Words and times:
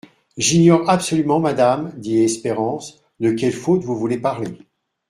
J'ignore 0.35 0.89
absolument, 0.89 1.39
madame, 1.39 1.91
dit 1.95 2.23
Espérance, 2.23 3.03
de 3.19 3.33
quelle 3.33 3.53
faute 3.53 3.83
vous 3.83 3.95
voulez 3.99 4.17
parler. 4.17 4.57